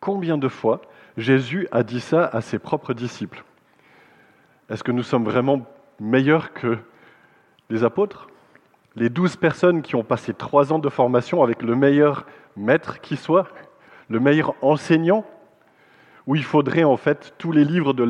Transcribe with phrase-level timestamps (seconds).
[0.00, 0.80] Combien de fois
[1.16, 3.44] Jésus a dit ça à ses propres disciples?
[4.70, 5.66] Est-ce que nous sommes vraiment
[5.98, 6.78] meilleurs que
[7.70, 8.28] les apôtres?
[8.96, 12.26] Les douze personnes qui ont passé trois ans de formation avec le meilleur
[12.56, 13.48] maître qui soit,
[14.08, 15.24] le meilleur enseignant,
[16.26, 18.04] où il faudrait en fait tous les livres de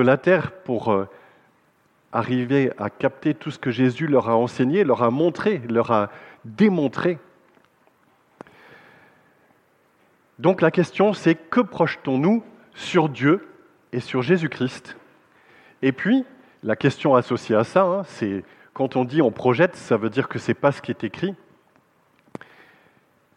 [0.00, 1.06] la, terre pour euh,
[2.12, 6.10] arriver à capter tout ce que Jésus leur a enseigné, leur a montré, leur a
[6.44, 7.18] démontré.
[10.38, 12.42] Donc la question c'est que projetons-nous
[12.74, 13.48] sur Dieu
[13.92, 14.96] et sur Jésus-Christ?
[15.82, 16.24] Et puis,
[16.62, 20.28] la question associée à ça, hein, c'est quand on dit on projette, ça veut dire
[20.28, 21.34] que ce n'est pas ce qui est écrit.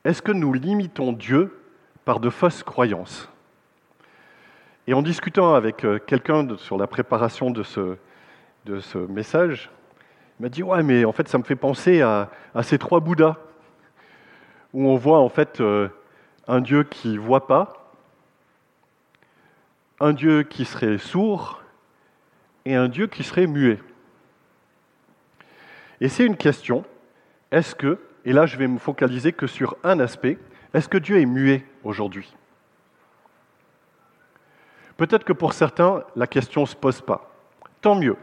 [0.03, 1.59] Est-ce que nous limitons Dieu
[2.05, 3.29] par de fausses croyances?
[4.87, 7.97] Et en discutant avec euh, quelqu'un sur la préparation de ce,
[9.09, 9.69] message,
[10.39, 12.29] il m'a dit Ouais, mais en fait, ça me fait penser à,
[12.63, 13.35] ces trois Bouddhas,
[14.73, 15.89] où on voit en fait euh,
[16.47, 17.91] un Dieu qui ne voit pas,
[19.99, 21.61] un Dieu qui serait sourd
[22.65, 23.79] et un Dieu qui serait muet.
[25.99, 26.85] Et c'est une question
[27.51, 30.37] est-ce que et là, je vais me focaliser que sur un aspect.
[30.73, 32.35] Est-ce que Dieu est muet aujourd'hui?
[34.97, 37.33] Peut-être que pour certains, la question ne se pose pas.
[37.79, 38.17] Tant mieux.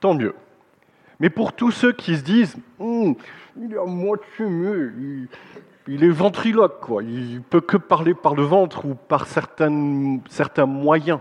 [0.00, 0.34] Tant mieux.
[1.18, 3.16] Mais pour tous ceux qui se disent hum,
[3.56, 5.26] il est à moitié muet,
[5.86, 7.02] il, est ventriloque, quoi.
[7.02, 11.20] il peut que parler par le ventre ou par certains moyens.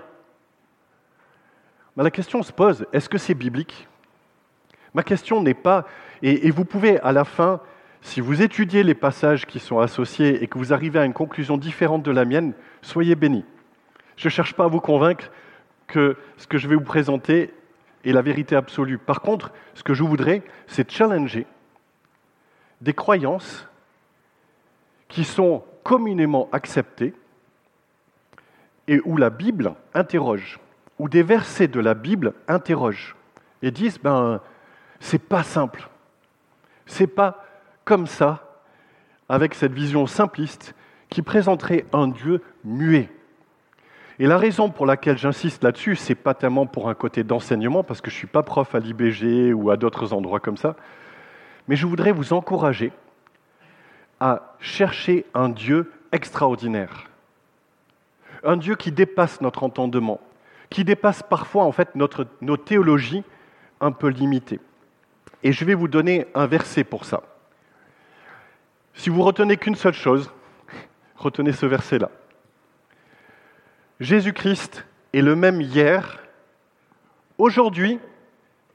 [1.96, 3.88] Mais la question se pose est-ce que c'est biblique?
[4.94, 5.86] Ma question n'est pas
[6.26, 7.60] et, vous pouvez, à la fin,
[8.02, 11.58] si vous étudiez les passages qui sont associés et que vous arrivez à une conclusion
[11.58, 13.44] différente de la mienne, soyez bénis.
[14.16, 15.32] Je ne cherche pas à vous convaincre
[15.88, 17.54] que ce que je vais vous présenter
[18.06, 18.98] est la vérité absolue.
[18.98, 21.46] Par contre, ce que je voudrais, c'est challenger
[22.80, 23.68] des croyances
[25.14, 27.14] qui sont communément acceptées
[28.88, 30.60] et où la Bible interroge,
[30.98, 33.16] où des versets de la Bible interrogent
[33.62, 34.42] et disent ben
[35.00, 35.88] c'est pas simple.
[36.88, 37.46] C'est pas
[37.86, 38.64] comme ça,
[39.30, 40.74] avec cette vision simpliste,
[41.10, 43.08] qui présenterait un Dieu muet.
[44.18, 48.02] Et la raison pour laquelle j'insiste là-dessus, c'est pas tellement pour un côté d'enseignement, parce
[48.02, 50.76] que je ne suis pas prof à l'IBG ou à d'autres endroits comme ça,
[51.68, 52.92] mais je voudrais vous encourager
[54.20, 57.10] à chercher un Dieu extraordinaire.
[58.44, 60.20] Un Dieu qui dépasse notre entendement,
[60.70, 63.24] qui dépasse parfois en fait nos théologies
[63.82, 64.60] un peu limitées.
[65.44, 67.24] Et je vais vous donner un verset pour ça.
[68.94, 70.32] Si vous retenez qu'une seule chose,
[71.16, 72.10] retenez ce verset-là.
[74.00, 76.20] Jésus-Christ est le même hier,
[77.38, 78.00] aujourd'hui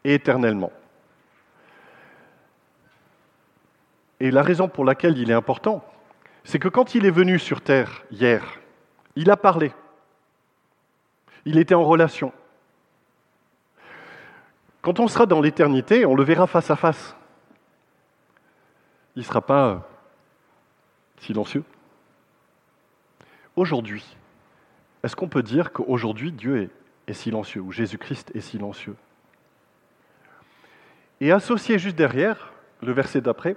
[0.04, 0.72] et éternellement.
[4.20, 5.84] Et la raison pour laquelle il est important,
[6.44, 8.58] c'est que quand il est venu sur Terre hier,
[9.16, 9.72] il a parlé.
[11.44, 12.32] Il était en relation.
[14.82, 17.16] Quand on sera dans l'éternité, on le verra face à face.
[19.16, 19.88] Il ne sera pas
[21.18, 21.64] silencieux.
[23.56, 24.16] Aujourd'hui,
[25.02, 26.70] est-ce qu'on peut dire qu'aujourd'hui Dieu
[27.06, 28.96] est, silencieux ou Jésus-Christ est silencieux?
[31.20, 33.56] Et associé juste derrière, le verset d'après,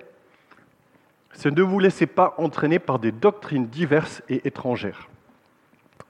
[1.34, 5.10] c'est ne vous laissez pas entraîner par des doctrines diverses et étrangères.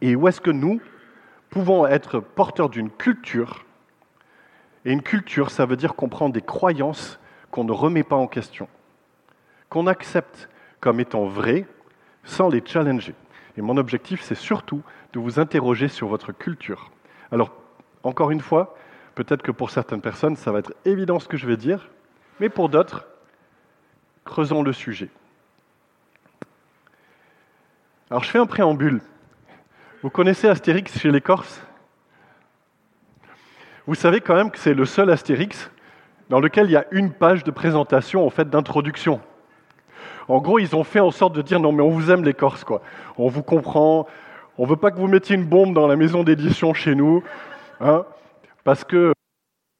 [0.02, 0.82] Et où est-ce que nous
[1.50, 3.66] pouvons être porteurs d'une culture?
[4.86, 7.20] Et une culture, ça veut dire qu'on prend des croyances
[7.52, 8.68] qu'on ne remet pas en question,
[9.70, 10.50] qu'on accepte
[10.80, 11.66] comme étant vraies
[12.24, 13.14] sans les challenger.
[13.58, 14.82] Et mon objectif, c'est surtout
[15.14, 16.92] de vous interroger sur votre culture.
[17.32, 17.52] Alors,
[18.04, 18.76] encore une fois,
[19.16, 21.90] peut-être que pour certaines personnes, ça va être évident ce que je vais dire,
[22.40, 23.08] mais pour d'autres,
[24.26, 25.10] creusons le sujet.
[28.10, 29.02] Alors, je fais un préambule.
[30.04, 31.62] Vous connaissez Astérix chez les Corses?
[33.88, 35.72] Vous savez quand même que c'est le seul Astérix
[36.30, 39.22] dans lequel il y a une page de présentation, en fait, d'introduction.
[40.28, 42.34] En gros, ils ont fait en sorte de dire non, mais on vous aime les
[42.34, 42.82] Corses, quoi.
[43.18, 44.08] On vous comprend.
[44.58, 47.24] On veut pas que vous mettiez une bombe dans la maison d'édition chez nous,
[47.80, 48.06] hein,
[48.64, 49.14] parce que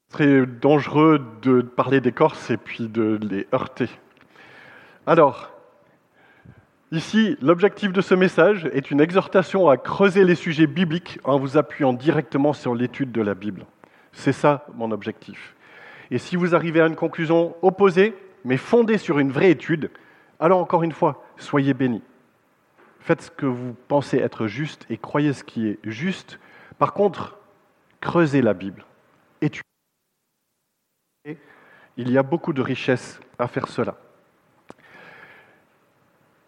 [0.10, 3.90] ce serait dangereux de parler des Corses et puis de les heurter.
[5.08, 5.50] Alors,
[6.92, 11.58] ici, l'objectif de ce message est une exhortation à creuser les sujets bibliques en vous
[11.58, 13.66] appuyant directement sur l'étude de la Bible.
[14.12, 15.56] C'est ça mon objectif.
[16.12, 18.14] Et si vous arrivez à une conclusion opposée,
[18.46, 19.90] mais fondée sur une vraie étude,
[20.40, 22.04] alors encore une fois, soyez bénis.
[23.00, 26.40] Faites ce que vous pensez être juste et croyez ce qui est juste.
[26.78, 27.40] Par contre,
[28.02, 28.86] creusez la Bible.
[29.42, 29.64] Étudiez.
[31.98, 33.98] Il y a beaucoup de richesses à faire cela.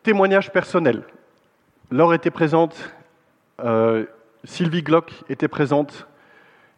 [0.03, 1.03] Témoignage personnel.
[1.89, 2.94] Laure était présente,
[3.63, 4.03] euh,
[4.44, 6.09] Sylvie Glock était présente,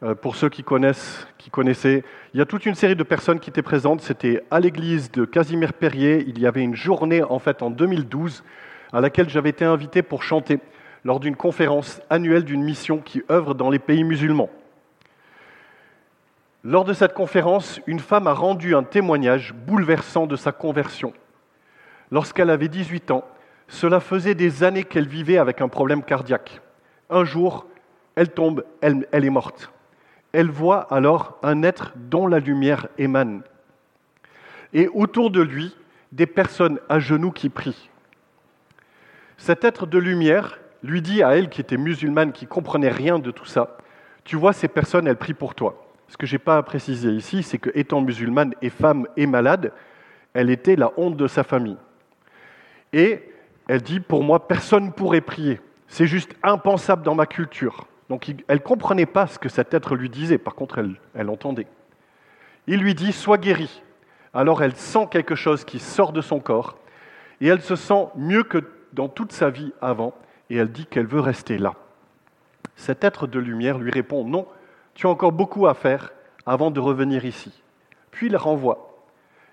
[0.04, 2.04] euh, pour ceux qui connaissent, qui connaissaient.
[2.36, 4.01] Il y a toute une série de personnes qui étaient présentes.
[4.01, 6.24] C'était à l'église de Casimir Perrier.
[6.27, 8.44] Il y avait une journée, en fait, en 2012,
[8.94, 10.60] à laquelle j'avais été invité pour chanter
[11.04, 14.51] lors d'une conférence annuelle d'une mission qui œuvre dans les pays musulmans.
[16.63, 21.12] Lors de cette conférence, une femme a rendu un témoignage bouleversant de sa conversion.
[22.12, 23.25] Lorsqu'elle avait 18 ans,
[23.68, 26.62] cela faisait des années qu'elle vivait avec un problème cardiaque.
[27.10, 27.68] Un jour,
[28.16, 29.72] elle tombe, elle, est morte.
[30.31, 33.42] Elle voit alors un être dont la lumière émane.
[34.74, 35.75] Et autour de lui,
[36.12, 37.90] des personnes à genoux qui prient.
[39.38, 43.31] Cet être de lumière lui dit à elle, qui était musulmane, qui comprenait rien de
[43.31, 43.78] tout ça,
[44.24, 45.86] tu vois, ces personnes, elles prient pour toi.
[46.08, 49.72] Ce que je n'ai pas à préciser ici, c'est qu'étant musulmane et femme et malade,
[50.34, 51.78] elle était la honte de sa famille.
[52.95, 53.21] Et
[53.68, 55.59] elle dit, pour moi, personne ne pourrait prier.
[55.89, 57.88] C'est juste impensable dans ma culture.
[58.09, 61.30] Donc elle ne comprenait pas ce que cet être lui disait, par contre elle, elle
[61.30, 61.68] entendait.
[62.68, 63.83] Il lui dit, sois guéri.
[64.33, 66.77] Alors elle sent quelque chose qui sort de son corps,
[67.42, 68.63] et elle se sent mieux que
[68.94, 70.13] dans toute sa vie avant,
[70.50, 71.74] et elle dit qu'elle veut rester là.
[72.77, 74.48] Cet être de lumière lui répond, non,
[74.94, 76.13] tu as encore beaucoup à faire
[76.45, 77.62] avant de revenir ici.
[78.12, 79.03] Puis il renvoie.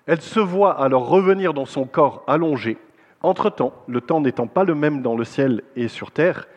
[0.05, 2.77] Elle se voit alors revenir dans son corps allongé.
[3.23, 6.47] Entre-temps, le temps n'étant pas le même dans le ciel et sur terre,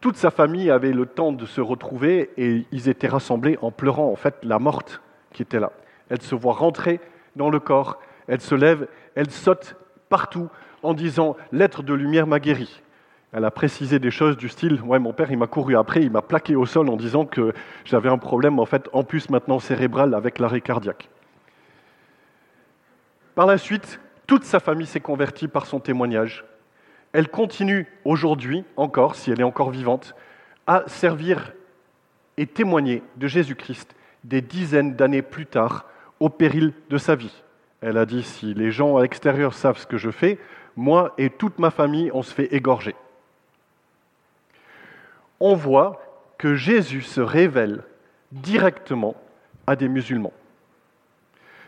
[0.00, 4.10] toute sa famille avait le temps de se retrouver et ils étaient rassemblés en pleurant
[4.10, 5.02] en fait la morte
[5.32, 5.72] qui était là.
[6.08, 7.00] Elle se voit rentrer
[7.36, 9.76] dans le corps, elle se lève, elle saute
[10.08, 10.48] partout
[10.82, 12.82] en disant L'être de lumière m'a guéri.
[13.32, 16.22] Elle a précisé des choses du style Ouais, mon père, m'a couru après, il m'a
[16.22, 17.52] plaqué au sol en disant que
[17.84, 21.10] j'avais un problème, en fait, en plus maintenant cérébral avec l'arrêt cardiaque.
[23.34, 26.44] Par la suite, toute sa famille s'est convertie par son témoignage
[27.12, 30.14] elle continue aujourd'hui encore, si elle est encore vivante,
[30.66, 31.52] à servir
[32.36, 33.94] et témoigner de Jésus-Christ
[34.24, 35.86] des dizaines d'années plus tard,
[36.20, 37.42] au péril de sa vie.
[37.80, 40.38] Elle a dit, si les gens à l'extérieur savent ce que je fais,
[40.76, 42.96] moi et toute ma famille, on se fait égorger.
[45.40, 46.02] On voit
[46.36, 47.84] que Jésus se révèle
[48.32, 49.14] directement
[49.66, 50.32] à des musulmans.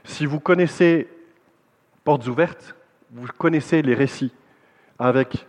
[0.05, 1.09] Si vous connaissez
[2.05, 2.75] Portes ouvertes,
[3.13, 4.33] vous connaissez les récits
[4.99, 5.47] avec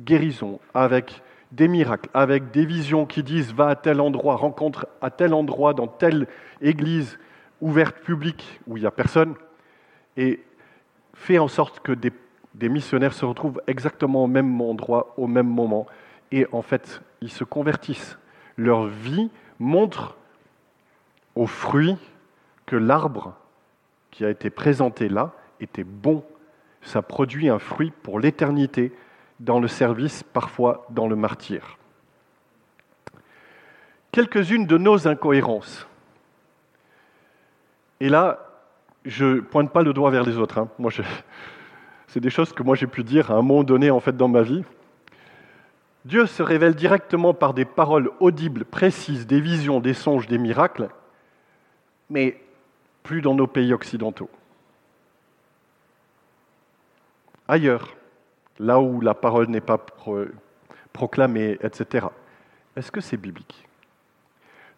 [0.00, 1.22] guérison, avec
[1.52, 5.72] des miracles, avec des visions qui disent va à tel endroit, rencontre à tel endroit,
[5.72, 6.26] dans telle
[6.60, 7.18] église
[7.60, 9.34] ouverte publique où il n'y a personne,
[10.16, 10.42] et
[11.14, 12.12] fait en sorte que des,
[12.68, 15.86] missionnaires se retrouvent exactement au même endroit, au même moment,
[16.32, 18.18] et en fait, ils se convertissent.
[18.56, 20.16] Leur vie montre
[21.34, 21.96] aux fruits
[22.66, 23.34] que l'arbre
[24.10, 26.24] qui a été présenté là était bon
[26.84, 28.92] ça produit un fruit pour l'éternité
[29.40, 31.78] dans le service, parfois dans le martyr.
[34.12, 35.88] Quelques-unes de nos incohérences.
[38.00, 38.38] Et là,
[39.04, 40.58] je ne pointe pas le doigt vers les autres.
[40.58, 40.68] Hein.
[40.78, 40.92] Moi,
[42.06, 44.28] c'est des choses que moi j'ai pu dire à un moment donné en fait dans
[44.28, 44.62] ma vie.
[46.04, 50.90] Dieu se révèle directement par des paroles audibles, précises, des visions, des songes, des miracles,
[52.10, 52.40] mais
[53.02, 54.28] plus dans nos pays occidentaux
[57.48, 57.96] ailleurs,
[58.58, 59.84] là où la parole n'est pas
[60.92, 62.06] proclamée, etc.
[62.76, 63.66] Est-ce que c'est biblique?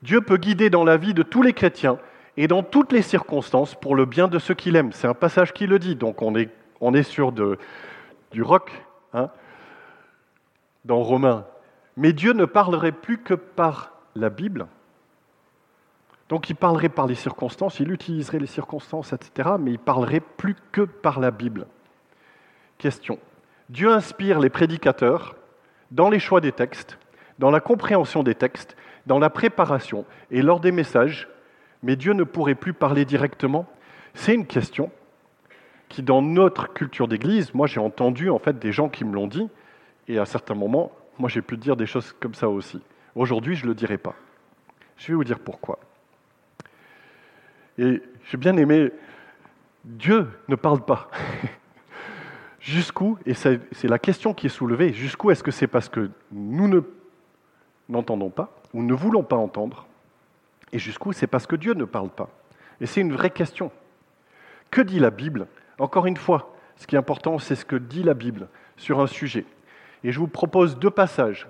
[0.02, 1.98] Dieu peut guider dans la vie de tous les chrétiens
[2.36, 4.92] et dans toutes les circonstances pour le bien de ceux qu'il aime.
[4.92, 7.58] C'est un passage qui le dit, donc on est, on de,
[8.30, 8.70] du roc
[9.14, 9.30] hein,
[10.84, 11.46] dans Romains.
[11.96, 14.66] Mais Dieu ne parlerait plus que par la Bible.
[16.28, 20.56] Donc il parlerait par les circonstances, il utiliserait les circonstances, etc., mais il parlerait plus
[20.72, 21.66] que par la Bible.
[22.78, 23.18] Question.
[23.68, 25.36] Dieu inspire les prédicateurs
[25.90, 26.98] dans les choix des textes,
[27.38, 31.28] dans la compréhension des textes, dans la préparation et lors des messages,
[31.82, 33.66] mais Dieu ne pourrait plus parler directement?
[34.14, 34.90] C'est une question
[35.88, 39.28] qui, dans notre culture d'Église, moi j'ai entendu en fait des gens qui me l'ont
[39.28, 39.48] dit,
[40.08, 42.80] et à certains moments, moi j'ai pu dire des choses comme ça aussi.
[43.14, 44.14] Aujourd'hui, je ne le dirai pas.
[44.96, 45.78] Je vais vous dire pourquoi.
[47.78, 48.90] Et j'ai bien aimé,
[49.84, 51.10] Dieu ne parle pas.
[52.66, 56.66] Jusqu'où, et c'est la question qui est soulevée, jusqu'où est-ce que c'est parce que nous
[56.66, 56.80] ne
[57.88, 59.86] n'entendons pas ou ne voulons pas entendre,
[60.72, 62.28] et jusqu'où c'est parce que Dieu ne parle pas?
[62.80, 63.70] Et c'est une vraie question.
[64.72, 65.46] Que dit la Bible?
[65.78, 69.06] Encore une fois, ce qui est important, c'est ce que dit la Bible sur un
[69.06, 69.44] sujet.
[70.02, 71.46] Et je vous propose deux passages,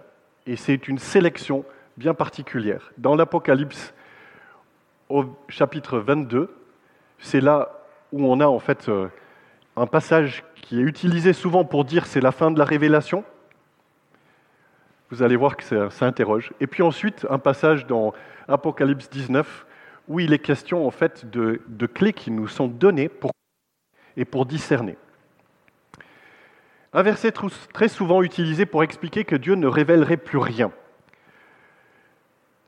[0.47, 1.65] et c'est une sélection
[1.97, 2.93] bien particulière.
[2.99, 3.95] Dans l'Apocalypse,
[5.09, 6.55] au chapitre 22,
[7.21, 7.71] c'est là
[8.13, 9.09] où on a en fait euh,
[9.77, 13.25] un passage qui est utilisé souvent pour dire c'est la fin de la révélation.
[15.11, 16.53] Vous allez voir que ça, interroge.
[16.61, 18.13] Et puis ensuite, un passage dans
[18.49, 19.67] Apocalypse 19
[20.09, 23.31] où il est question en fait de, de clés qui nous sont données pour
[24.17, 24.97] et pour discerner.
[26.93, 27.33] Un verset
[27.73, 30.73] très souvent utilisé pour expliquer que Dieu ne révélerait plus rien.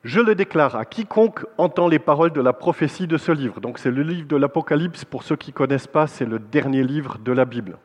[0.04, 3.60] Je le déclare à quiconque entend les paroles de la prophétie de ce livre.
[3.60, 6.84] Donc c'est le livre de l'Apocalypse, pour ceux qui ne connaissent pas, c'est le dernier
[6.84, 7.78] livre de la Bible.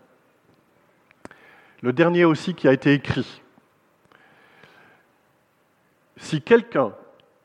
[1.82, 3.41] Le dernier aussi qui a été écrit.
[6.17, 6.93] Si quelqu'un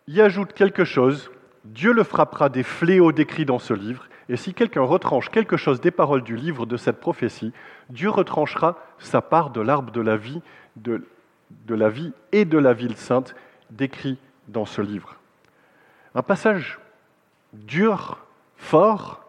[0.07, 1.31] y ajoute quelque chose,
[1.65, 5.81] Dieu le frappera des fléaux décrits dans ce livre, et si quelqu'un retranche quelque chose
[5.81, 7.53] des paroles du livre de cette prophétie,
[7.89, 10.43] Dieu retranchera sa part de l'arbre de la vie,
[11.69, 13.35] la vie et de la ville sainte
[13.71, 15.17] décrit dans ce livre.
[16.15, 16.79] Un passage
[17.53, 18.19] dur,
[18.57, 19.25] fort,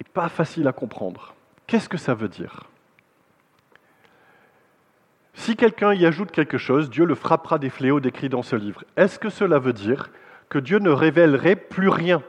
[0.00, 1.34] et pas facile à comprendre.
[1.66, 2.64] Qu'est-ce que ça veut dire?
[5.34, 8.84] Si quelqu'un y ajoute quelque chose, Dieu le frappera des fléaux décrits dans ce livre.
[8.96, 10.10] Est-ce que cela veut dire
[10.48, 12.22] que Dieu ne révélerait plus rien?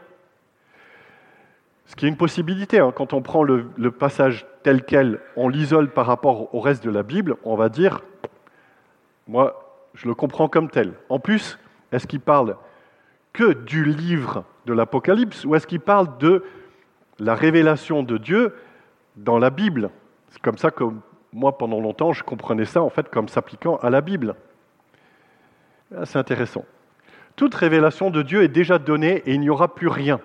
[1.85, 2.79] Ce qui est une possibilité.
[2.79, 2.91] Hein.
[2.95, 6.91] Quand on prend le, le passage tel quel, on l'isole par rapport au reste de
[6.91, 8.01] la Bible, on va dire,
[9.27, 9.68] moi,
[10.00, 10.94] je le comprends comme tel.
[11.10, 11.60] En plus,
[11.91, 12.56] est-ce qu'il parle
[13.34, 16.46] que du livre de l'Apocalypse ou est-ce qu'il parle de
[17.20, 18.56] la révélation de Dieu
[19.18, 19.89] dans la Bible?
[20.29, 20.86] C'est comme ça que
[21.34, 24.36] moi, pendant longtemps, je comprenais ça en fait comme s'appliquant à la Bible.
[26.06, 26.63] C'est intéressant.
[27.36, 30.22] Toute révélation de Dieu est déjà donnée et il n'y aura plus rien.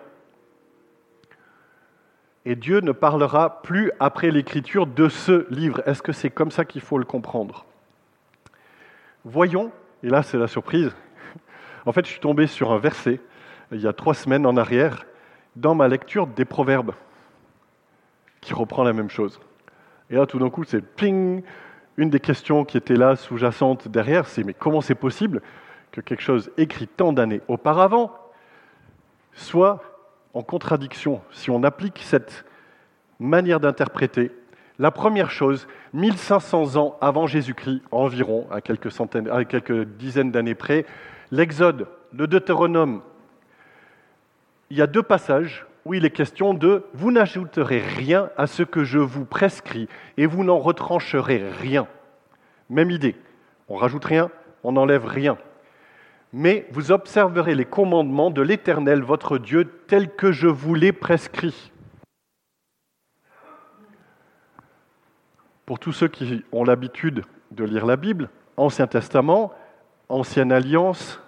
[2.45, 5.83] Et Dieu ne parlera plus après l'écriture de ce livre.
[5.85, 7.67] Est-ce que c'est comme ça qu'il faut le comprendre?
[9.25, 10.95] Voyons, et là c'est la surprise,
[11.87, 13.21] en fait je suis tombé sur un verset
[13.73, 15.07] il y a trois semaines en arrière
[15.57, 16.93] dans ma lecture des Proverbes
[18.41, 19.41] qui reprend la même chose.
[20.11, 21.43] Et là tout d'un coup c'est ping
[21.97, 25.41] Une des questions qui était là sous-jacente derrière, c'est mais comment c'est possible
[25.93, 28.13] que quelque chose écrit tant d'années auparavant
[29.33, 29.83] soit
[30.35, 32.45] en contradiction si on applique cette
[33.19, 34.33] manière d'interpréter
[34.79, 40.85] la première chose, 1500 ans avant Jésus-Christ, environ, à quelques, dizaines d'années près,
[41.31, 43.03] l'Exode, le Deutéronome,
[44.71, 48.63] il y a deux passages où il est question de Vous n'ajouterez rien à ce
[48.63, 51.87] que je vous prescris et vous n'en retrancherez rien.
[52.71, 53.15] Même idée.
[53.69, 54.31] On rajoute rien,
[54.63, 55.39] on n'enlève rien.
[56.33, 61.71] Mais vous observerez les commandements de l'Éternel, votre Dieu, tels que je vous les prescris.
[65.67, 69.53] Pour tous ceux qui ont l'habitude de lire la Bible, Ancien Testament,
[70.09, 71.21] Ancienne Alliance,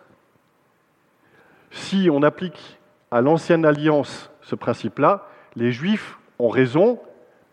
[1.70, 2.78] si on applique
[3.10, 7.00] à l'Ancienne Alliance ce principe-là, les Juifs ont raison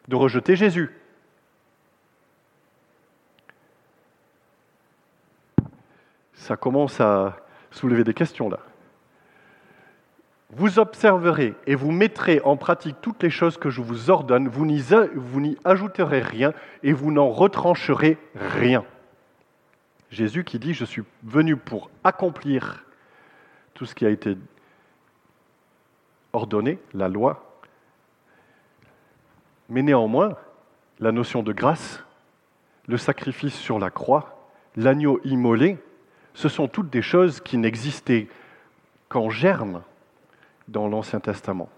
[0.07, 0.91] de rejeter Jésus.
[6.33, 7.37] Ça commence à
[7.71, 8.59] soulever des questions là.
[10.55, 14.65] Vous observerez et vous mettrez en pratique toutes les choses que je vous ordonne, vous
[14.65, 18.85] n'y ajouterez rien et vous n'en retrancherez rien.
[20.11, 22.85] Jésus qui dit, je suis venu pour accomplir
[23.73, 24.37] tout ce qui a été
[26.33, 27.59] ordonné, la loi,
[29.69, 30.35] mais néanmoins,
[30.99, 32.03] la notion de grâce,
[32.87, 35.77] le sacrifice sur la croix, l'agneau immolé,
[36.35, 38.27] ce sont toutes des choses qui n'existaient
[39.09, 39.81] qu'en germe
[40.67, 41.69] dans l'Ancien Testament.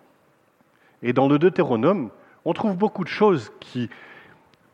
[1.02, 2.10] Et dans le Deutéronome,
[2.46, 3.90] on trouve beaucoup de choses qui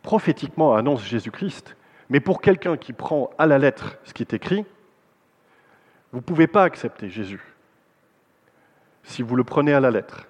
[0.03, 1.75] prophétiquement annoncent Jésus-Christ.
[2.09, 4.65] Mais pour quelqu'un qui prend à la lettre ce qui est écrit,
[6.11, 7.41] vous ne pouvez pas accepter Jésus
[9.03, 10.27] si vous le prenez à la lettre,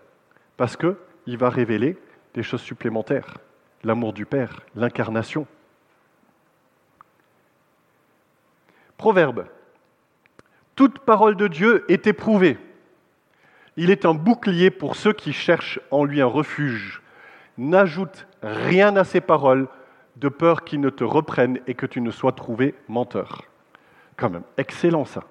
[0.57, 1.97] parce qu'il va révéler
[2.33, 3.37] des choses supplémentaires,
[3.83, 5.45] l'amour du Père, l'incarnation.
[8.97, 9.47] Proverbe.
[10.75, 12.57] Toute parole de Dieu est éprouvée.
[13.83, 17.01] Il est un bouclier pour ceux qui cherchent en lui un refuge.
[17.57, 19.67] N'ajoute rien à ses paroles,
[20.17, 23.41] de peur qu'il ne te reprenne et que tu ne sois trouvé menteur.
[24.17, 25.23] Quand même, excellent ça.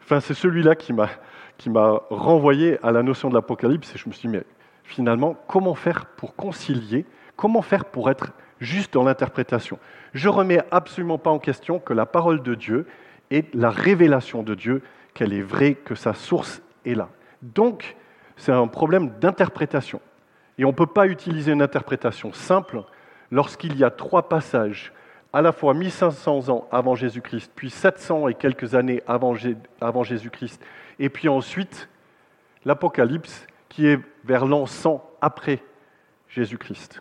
[0.00, 4.30] Enfin, c'est celui-là qui m'a, renvoyé à la notion de l'Apocalypse et je me suis
[4.30, 4.44] dit, mais
[4.82, 7.04] finalement, comment faire pour concilier
[7.36, 9.78] Comment faire pour être juste dans l'interprétation?
[10.14, 12.86] Je remets absolument pas en question que la parole de Dieu
[13.30, 14.80] est la révélation de Dieu
[15.12, 17.08] qu'elle est vraie, que sa source là.
[17.42, 17.96] Donc,
[18.36, 20.00] c'est un problème d'interprétation.
[20.58, 22.82] Et on ne peut pas utiliser une interprétation simple
[23.30, 24.92] lorsqu'il y a trois passages,
[25.32, 29.34] à la fois 1500 ans avant Jésus-Christ, puis 700 et quelques années avant,
[30.02, 30.62] Jésus-Christ,
[30.98, 31.88] et puis ensuite
[32.64, 35.62] l'Apocalypse qui est vers l'an 100 après
[36.28, 37.00] Jésus-Christ.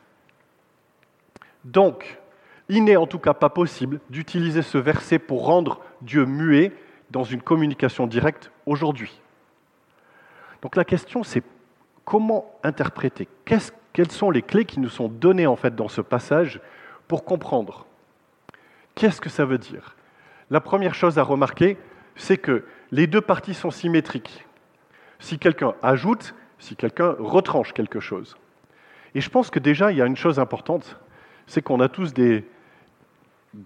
[1.65, 2.19] Donc,
[2.69, 6.71] Il n'est en tout cas pas possible d'utiliser ce verset pour rendre Dieu muet
[7.09, 9.19] dans une communication directe aujourd'hui.
[10.61, 11.43] Donc la question c'est
[12.05, 13.27] comment interpréter?
[13.45, 16.59] Quelles sont les clés qui nous sont données en fait dans ce passage
[17.07, 17.85] pour comprendre?
[18.95, 19.95] Qu'est-ce que ça veut dire?
[20.49, 21.77] La première chose à remarquer,
[22.15, 24.45] c'est que les deux parties sont symétriques.
[25.19, 28.35] Si quelqu'un ajoute, si quelqu'un retranche quelque chose.
[29.15, 30.97] Et je pense que déjà, il y a une chose importante,
[31.47, 32.45] c'est qu'on a tous des,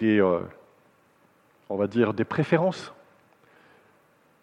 [0.01, 0.39] euh,
[1.69, 2.93] on va dire, des préférences.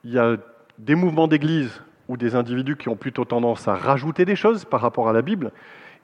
[0.04, 0.37] Il y a
[0.78, 4.81] des mouvements d'église ou des individus qui ont plutôt tendance à rajouter des choses par
[4.81, 5.52] rapport à la Bible,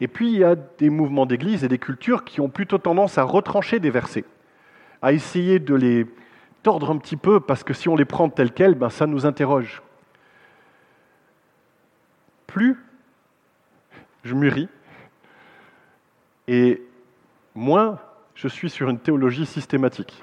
[0.00, 3.18] et puis il y a des mouvements d'église et des cultures qui ont plutôt tendance
[3.18, 4.24] à retrancher des versets,
[5.02, 6.06] à essayer de les
[6.62, 9.26] tordre un petit peu, parce que si on les prend tels quels, ben, ça nous
[9.26, 9.82] interroge.
[12.46, 12.78] Plus
[14.22, 14.68] je mûris,
[16.46, 16.82] et
[17.56, 17.98] moins
[18.36, 20.22] je suis sur une théologie systématique.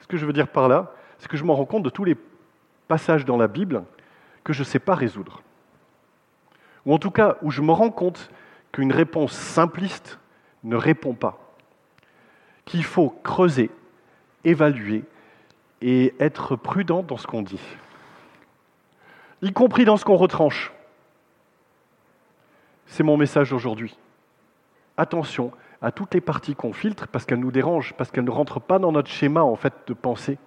[0.00, 2.04] Ce que je veux dire par là, c'est que je me rends compte de tous
[2.04, 2.18] les
[2.86, 3.82] passages dans la Bible
[4.44, 5.42] que je ne sais pas résoudre.
[6.86, 8.30] Ou en tout cas, où je me rends compte
[8.72, 10.18] qu'une réponse simpliste
[10.64, 11.38] ne répond pas.
[12.64, 13.70] Qu'il faut creuser,
[14.44, 15.04] évaluer
[15.82, 17.60] et être prudent dans ce qu'on dit.
[19.42, 20.72] Y compris dans ce qu'on retranche.
[22.86, 23.96] C'est mon message aujourd'hui.
[24.96, 28.60] Attention à toutes les parties qu'on filtre parce qu'elles nous dérangent, parce qu'elles ne rentrent
[28.60, 30.38] pas dans notre schéma en fait de pensée.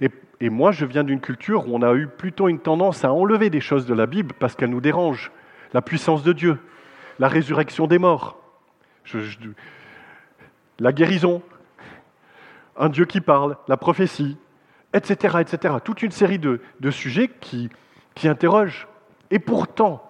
[0.00, 3.50] Et, moi, je viens d'une culture où on a eu plutôt une tendance à enlever
[3.50, 5.30] des choses de la Bible parce qu'elles nous dérangent.
[5.74, 6.58] La puissance de Dieu,
[7.18, 8.38] la résurrection des morts,
[10.78, 11.42] la guérison,
[12.76, 14.38] un Dieu qui parle, la prophétie,
[14.94, 15.74] etc., etc.
[15.84, 17.68] Toute une série de, sujets qui
[18.24, 18.88] interrogent.
[19.30, 20.02] Et pourtant,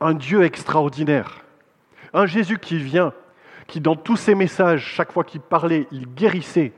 [0.00, 1.44] un Dieu extraordinaire,
[2.12, 3.12] un Jésus qui vient,
[3.66, 6.72] qui dans tous ses messages, chaque fois qu'il parlait, il guérissait.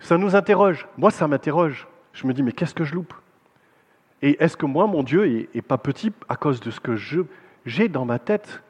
[0.00, 0.88] Ça nous interroge.
[0.96, 1.86] Moi, ça m'interroge.
[2.12, 3.14] Je me dis, mais qu'est-ce que je loupe?
[4.22, 6.96] Et est-ce que moi, mon Dieu, est, pas petit à cause de ce que
[7.64, 8.62] j'ai dans ma tête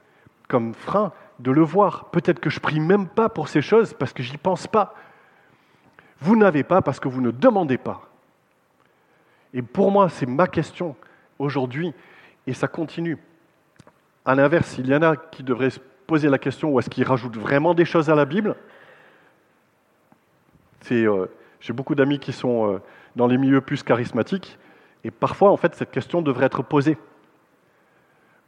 [0.48, 2.10] comme frein de le voir?
[2.10, 4.94] Peut-être que je prie même pas pour ces choses parce que j'y pense pas.
[6.20, 8.02] Vous n'avez pas parce que vous ne demandez pas.
[9.54, 10.94] Et pour moi, c'est ma question
[11.38, 11.92] aujourd'hui,
[12.46, 13.18] et ça continue.
[14.24, 17.04] À l'inverse, il y en a qui devraient se poser la question où est-ce qu'ils
[17.04, 18.54] rajoutent vraiment des choses à la Bible?
[20.90, 21.26] Euh,
[21.60, 22.78] j'ai beaucoup d'amis qui sont euh,
[23.16, 24.58] dans les milieux plus charismatiques,
[25.04, 26.98] et parfois, en fait, cette question devrait être posée.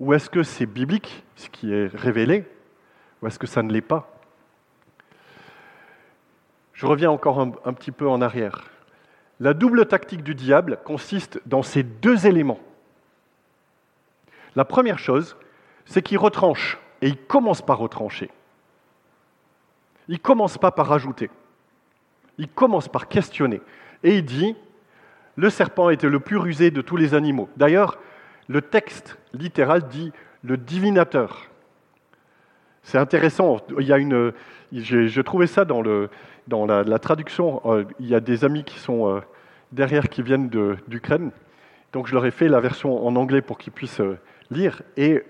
[0.01, 2.45] Ou est-ce que c'est biblique, ce qui est révélé,
[3.21, 4.09] ou est-ce que ça ne l'est pas?
[6.73, 8.64] Je reviens encore un, petit peu en arrière.
[9.38, 12.59] La double tactique du diable consiste dans ces deux éléments.
[14.57, 15.37] La première chose,
[15.85, 18.31] c'est qu'il retranche, et il commence par retrancher.
[20.09, 21.31] Il commence pas par rajouter.
[22.38, 23.61] Il commence par questionner.
[24.03, 24.57] Et il dit,
[25.37, 27.49] le serpent était le plus rusé de tous les animaux.
[27.57, 27.99] D'ailleurs,
[28.49, 31.49] le texte littéral dit le divinateur.
[32.83, 33.59] C'est intéressant.
[33.79, 34.33] Il y a une,
[34.73, 36.11] je, trouvais ça dans, le,
[36.49, 37.61] dans la, traduction.
[37.64, 39.21] Euh, il y a des amis qui sont euh,
[39.71, 40.49] derrière qui viennent
[40.88, 41.31] d'Ukraine.
[41.92, 44.18] Donc je leur ai fait la version en anglais pour qu'ils puissent euh,
[44.51, 44.83] lire.
[44.97, 45.23] Et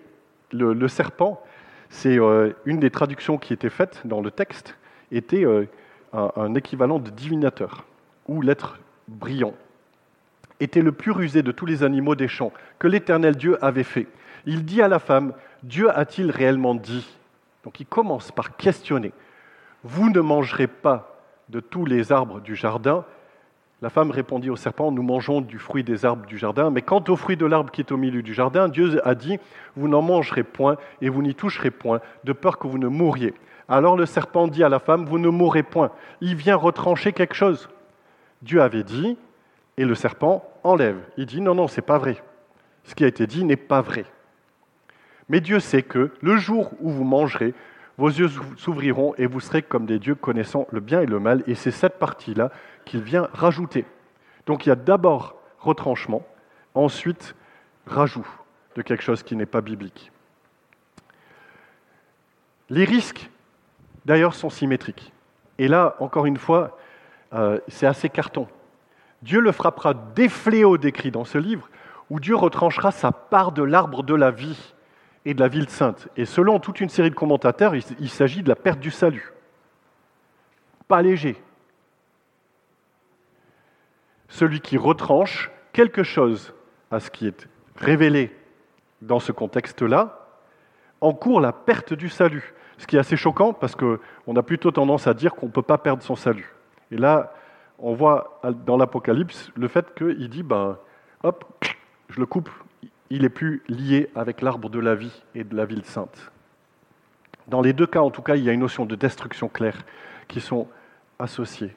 [0.53, 1.43] le, serpent,
[1.89, 2.19] c'est
[2.67, 4.77] une des traductions qui était faite dans le texte,
[5.11, 5.47] était
[6.13, 7.85] un équivalent de divinateur
[8.29, 9.55] ou l'être brillant
[10.61, 14.07] était le plus rusé de tous les animaux des champs que l'Éternel Dieu avait fait.
[14.47, 17.09] Il dit à la femme, Dieu a-t-il réellement dit?
[17.65, 19.13] Donc il commence par questionner.
[19.85, 21.17] Vous ne mangerez pas
[21.49, 23.05] de tous les arbres du jardin?
[23.81, 27.03] La femme répondit au serpent, nous mangeons du fruit des arbres du jardin, mais quant
[27.09, 29.39] au fruit de l'arbre qui est au milieu du jardin, Dieu a dit,
[29.75, 33.35] vous n'en mangerez point et vous n'y toucherez point, de peur que vous ne mouriez.
[33.69, 35.91] Alors le serpent dit à la femme, vous ne mourrez point.
[36.21, 37.69] Il vient retrancher quelque chose.
[38.43, 39.17] Dieu avait dit,
[39.77, 40.99] et le serpent enlève.
[41.17, 42.23] Il dit non, non, c'est pas vrai.
[42.85, 44.05] Ce qui a été dit n'est pas vrai.
[45.29, 47.55] Mais Dieu sait que le jour où vous mangerez,
[47.99, 51.43] vos yeux s'ouvriront et vous serez comme des dieux connaissant le bien et le mal.
[51.47, 52.51] Et c'est cette partie-là
[52.85, 53.87] qu'il vient rajouter.
[54.47, 56.27] Donc il y a d'abord retranchement,
[56.75, 57.35] ensuite
[57.87, 58.27] rajout
[58.75, 60.11] de quelque chose qui n'est pas biblique.
[62.71, 63.31] Les risques,
[64.05, 65.13] d'ailleurs, sont symétriques.
[65.59, 66.79] Et là, encore une fois,
[67.33, 68.49] euh, c'est assez carton.
[69.23, 71.69] Dieu le frappera des fléaux décrits dans ce livre,
[72.11, 74.75] où Dieu retranchera sa part de l'arbre de la vie
[75.25, 76.09] et de la ville sainte.
[76.17, 79.33] Et selon toute une série de commentateurs, il, s'agit de la perte du salut.
[80.89, 81.41] Pas léger.
[84.29, 86.55] Celui qui retranche quelque chose
[86.91, 88.37] à ce qui est révélé
[89.01, 90.29] dans ce contexte-là,
[91.01, 92.55] encourt la perte du salut.
[92.79, 95.63] Ce qui est assez choquant parce qu'on a plutôt tendance à dire qu'on ne peut
[95.63, 96.55] pas perdre son salut.
[96.91, 97.33] Et là,
[97.79, 100.79] on voit dans l'Apocalypse le fait qu'il dit, ben,
[101.23, 101.45] hop,
[102.09, 102.51] je le coupe,
[103.11, 106.31] il est plus lié avec l'arbre de la vie et de la ville sainte.
[107.49, 109.85] Dans les deux cas, en tout cas, il y a une notion de destruction claire
[110.29, 110.69] qui sont
[111.19, 111.75] associées.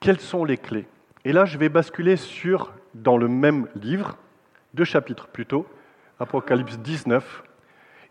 [0.00, 0.86] Quelles sont les clés?
[1.24, 4.16] Et là, je vais basculer sur, dans le même livre,
[4.74, 5.66] deux chapitres plus tôt,
[6.18, 7.44] Apocalypse 19,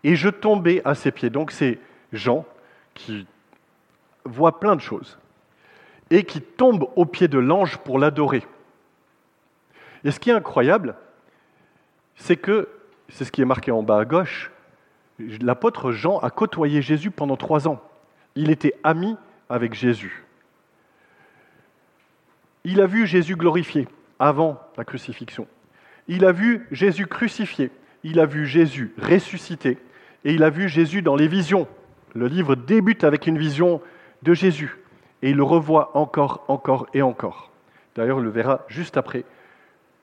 [0.04, 1.30] et je tombais à ses pieds.
[1.30, 1.78] Donc c'est
[2.12, 2.44] Jean
[2.94, 3.26] qui
[4.24, 5.18] voit plein de choses
[6.10, 8.46] et qui tombe aux pieds de l'ange pour l'adorer.
[10.04, 10.94] Et ce qui est incroyable,
[12.16, 12.68] c'est que,
[13.08, 14.50] c'est ce qui est marqué en bas à gauche,
[15.18, 17.82] l'apôtre Jean a côtoyé Jésus pendant trois ans.
[18.34, 19.16] Il était ami
[19.48, 20.24] avec Jésus.
[22.64, 23.88] Il a vu Jésus glorifié
[24.18, 25.46] avant la crucifixion.
[26.08, 27.70] Il a vu Jésus crucifié.
[28.04, 29.78] Il a vu Jésus ressuscité.
[30.24, 31.66] Et il a vu Jésus dans les visions.
[32.14, 33.80] Le livre débute avec une vision
[34.22, 34.78] de Jésus
[35.22, 37.50] et il le revoit encore, encore et encore.
[37.94, 39.24] D'ailleurs, il le verra juste après,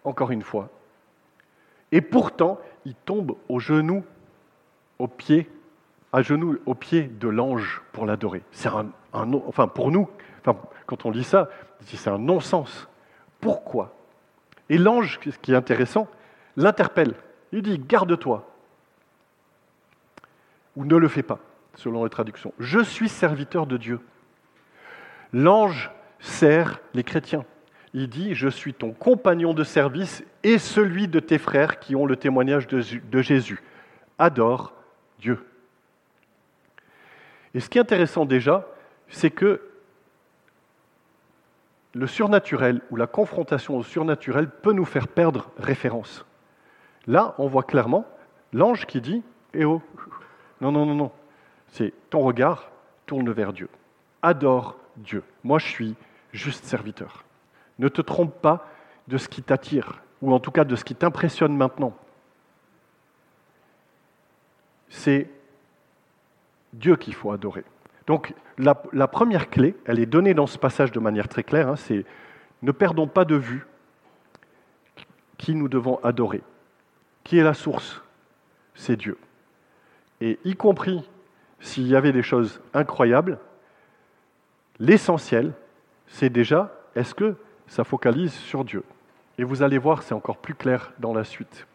[0.03, 0.69] encore une fois.
[1.91, 4.03] Et pourtant, il tombe au genou,
[4.97, 5.49] au pied,
[6.13, 8.43] à genoux, au pied de l'ange pour l'adorer.
[8.51, 10.09] C'est un, enfin pour nous,
[10.85, 11.49] quand on lit ça,
[11.83, 12.87] c'est un non-sens.
[13.41, 13.95] Pourquoi?
[14.69, 16.07] Et l'ange, ce qui est intéressant,
[16.55, 17.15] l'interpelle.
[17.51, 18.47] Il dit Garde-toi,
[20.79, 21.39] ou ne le fais pas,
[21.75, 22.53] selon les traductions.
[22.57, 23.99] Je suis serviteur de Dieu.
[25.33, 27.45] L'ange sert les chrétiens.
[27.93, 32.05] Il dit, je suis ton compagnon de service et celui de tes frères qui ont
[32.05, 33.61] le témoignage de, Jésus.
[34.17, 34.73] Adore
[35.19, 35.45] Dieu.
[37.53, 38.65] Et ce qui est intéressant déjà,
[39.09, 39.61] c'est que
[41.93, 46.25] le surnaturel ou la confrontation au surnaturel peut nous faire perdre référence.
[47.05, 48.05] Là, on voit clairement
[48.53, 49.81] l'ange qui dit Eh oh,
[50.61, 51.11] non, non, non, non,
[51.69, 52.69] c'est ton regard
[53.05, 53.69] tourne vers Dieu.
[54.21, 55.23] Adore Dieu.
[55.43, 55.95] Moi, je suis
[56.33, 57.23] juste serviteur.
[57.79, 58.67] Ne te trompe pas
[59.07, 61.95] de ce qui t'attire, ou en tout cas de ce qui t'impressionne maintenant.
[64.89, 65.29] C'est
[66.73, 67.63] Dieu qu'il faut adorer.
[68.07, 71.75] Donc la, première clé, elle est donnée dans ce passage de manière très claire, hein,
[71.75, 72.05] c'est
[72.61, 73.65] ne perdons pas de vue
[75.37, 76.41] qui nous devons adorer.
[77.23, 78.01] Qui est la source?
[78.75, 79.17] C'est Dieu.
[80.21, 81.07] Et y compris
[81.59, 83.39] s'il y avait des choses incroyables,
[84.79, 85.51] L'essentiel,
[86.07, 87.35] c'est déjà, est-ce que
[87.67, 88.83] ça focalise sur Dieu?
[89.37, 91.67] Et vous allez voir, c'est encore plus clair dans la suite.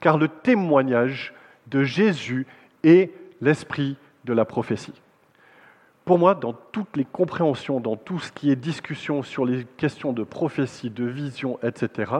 [0.00, 1.34] Car le témoignage
[1.66, 2.46] de Jésus
[2.82, 4.94] est l'esprit de la prophétie.
[6.04, 10.12] Pour moi, dans toutes les compréhensions, dans tout ce qui est discussion sur les questions
[10.12, 12.12] de prophétie, de vision, etc.,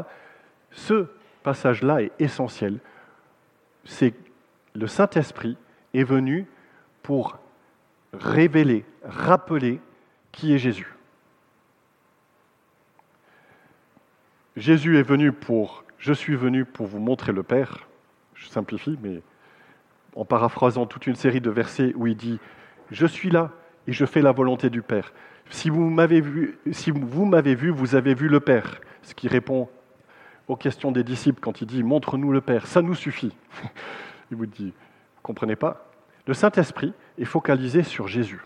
[0.71, 1.07] ce
[1.43, 2.79] passage-là est essentiel.
[3.85, 4.15] C'est
[4.75, 5.57] le Saint-Esprit
[5.95, 6.47] est venu
[7.03, 7.39] pour
[8.13, 9.81] révéler, rappeler
[10.33, 10.95] qui est Jésus.
[14.57, 17.89] Jésus est venu pour, je suis venu pour vous montrer le Père,
[18.35, 19.23] je simplifie, mais
[20.15, 22.39] en paraphrasant toute une série de versets où il dit,
[22.91, 23.51] je suis là
[23.87, 25.13] et je fais la volonté du Père.
[25.51, 28.81] Si vous m'avez vu, si vu, vous avez vu le Père.
[29.03, 29.69] Ce qui répond
[30.49, 33.37] aux questions des disciples quand il dit, montre-nous le Père, ça nous suffit.
[34.35, 34.73] Vous dit,
[35.17, 35.87] vous comprenez pas
[36.27, 38.45] Le Saint-Esprit, est focalisé sur Jésus.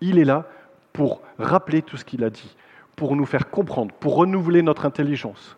[0.00, 0.46] Il est là
[0.92, 2.56] pour rappeler tout ce qu'il a dit,
[2.96, 5.56] pour nous faire comprendre, pour renouveler notre intelligence.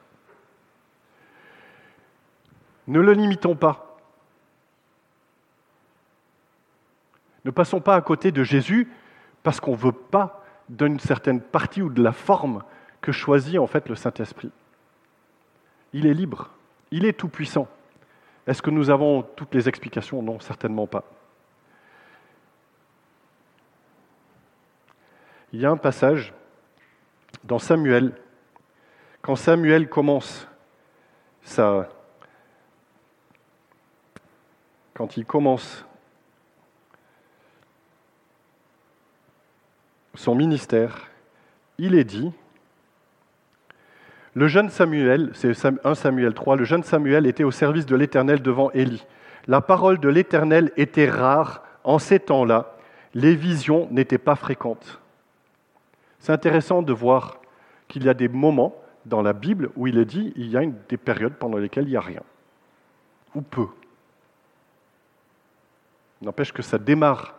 [2.86, 3.96] Ne le limitons pas.
[7.44, 8.90] Ne passons pas à côté de Jésus
[9.42, 12.62] parce qu'on ne veut pas d'une certaine partie ou de la forme
[13.00, 14.50] que choisit en fait le Saint-Esprit.
[15.92, 16.50] Il est libre,
[16.90, 17.68] il est tout-puissant.
[18.46, 20.22] Est-ce que nous avons toutes les explications?
[20.22, 21.04] Non, certainement pas.
[25.52, 26.34] Il y a un passage
[27.44, 28.12] dans Samuel,
[29.22, 30.48] quand Samuel commence
[31.42, 31.88] sa,
[34.94, 35.84] quand il commence
[40.14, 41.08] son ministère,
[41.78, 42.32] il est dit
[44.34, 45.52] le jeune Samuel, c'est
[45.84, 49.04] 1 Samuel 3, le jeune Samuel était au service de l'Éternel devant Élie.
[49.46, 52.76] La parole de l'Éternel était rare en ces temps-là.
[53.14, 55.00] Les visions n'étaient pas fréquentes.
[56.18, 57.40] C'est intéressant de voir
[57.86, 58.74] qu'il y a des moments
[59.06, 61.90] dans la Bible où il est dit il y a des périodes pendant lesquelles il
[61.90, 62.22] n'y a rien,
[63.34, 63.66] ou peu.
[66.22, 67.34] N'empêche que ça démarre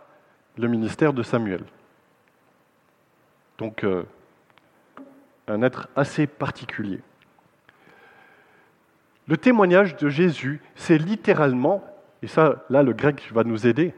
[0.58, 1.64] le ministère de Samuel.
[3.58, 4.04] Donc, euh,
[5.48, 7.02] un être assez particulier.
[9.28, 11.84] Le témoignage de Jésus, c'est littéralement
[12.26, 13.94] et ça, là, le grec va nous aider,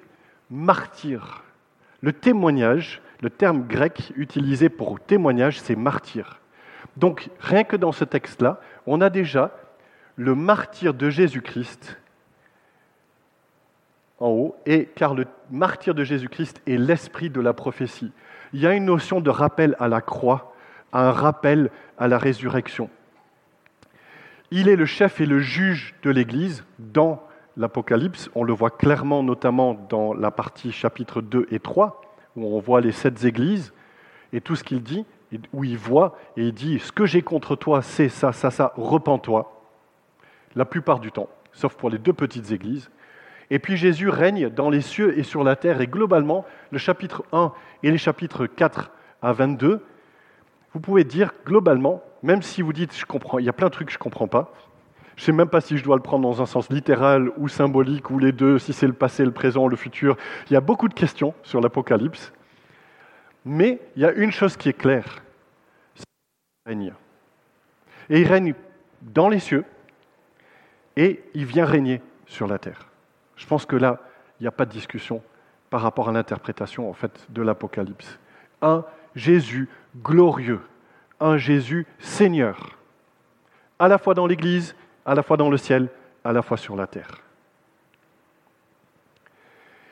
[0.50, 1.46] martyr.
[2.02, 6.42] Le témoignage, le terme grec utilisé pour témoignage, c'est martyr.
[6.98, 9.56] Donc, rien que dans ce texte-là, on a déjà
[10.18, 11.98] le martyr de Jésus-Christ
[14.20, 18.12] en haut, et car le martyr de Jésus-Christ est l'esprit de la prophétie.
[18.52, 20.54] Il y a une notion de rappel à la croix,
[20.94, 22.90] un rappel à la résurrection.
[24.52, 27.22] Il est le chef et le juge de l'Église dans
[27.58, 28.30] l'Apocalypse.
[28.36, 32.02] On le voit clairement notamment dans la partie chapitre 2 et 3,
[32.36, 33.74] où on voit les sept églises
[34.32, 35.06] et tout ce qu'il dit,
[35.54, 38.72] où il voit et il dit, ce que j'ai contre toi, c'est ça, ça, ça,
[38.78, 39.54] repens-toi.
[40.56, 42.90] La plupart du temps, sauf pour les deux petites églises.
[43.50, 45.82] Et puis Jésus règne dans les cieux et sur la terre.
[45.82, 47.52] Et globalement, le chapitre 1
[47.84, 49.84] et les chapitres 4 à 22,
[50.78, 53.72] vous pouvez dire globalement, même si vous dites, je comprends, il y a plein de
[53.72, 54.54] trucs que je ne comprends pas,
[55.16, 57.48] je ne sais même pas si je dois le prendre dans un sens littéral ou
[57.48, 60.18] symbolique, ou les deux, si c'est le passé, le présent, le futur.
[60.48, 62.32] Il y a beaucoup de questions sur l'Apocalypse.
[63.44, 65.24] Mais il y a une chose qui est claire.
[65.96, 66.06] C'est
[66.68, 66.94] règne.
[68.12, 68.54] Et il règne
[69.02, 69.66] dans les cieux,
[70.96, 72.88] et il vient régner sur la terre.
[73.36, 74.00] Je pense que là,
[74.40, 75.24] il n'y a pas de discussion
[75.72, 78.20] par rapport à l'interprétation en fait de l'Apocalypse.
[78.62, 79.70] Un Jésus
[80.02, 80.62] glorieux,
[81.20, 82.78] un Jésus Seigneur,
[83.80, 85.90] à la fois dans l'Église, à la fois dans le ciel,
[86.24, 87.22] à la fois sur la terre.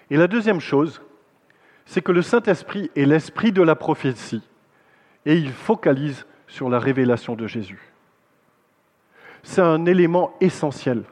[0.09, 1.01] Et la deuxième chose,
[1.85, 4.43] c'est que le Saint-Esprit est l'esprit de la prophétie
[5.25, 7.81] et il focalise sur la révélation de Jésus.
[9.43, 11.03] C'est un élément essentiel